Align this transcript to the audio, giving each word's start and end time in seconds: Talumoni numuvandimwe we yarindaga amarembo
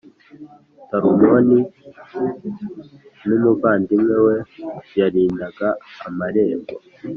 Talumoni 0.89 1.59
numuvandimwe 3.27 4.15
we 4.25 4.35
yarindaga 4.99 5.67
amarembo 6.07 6.73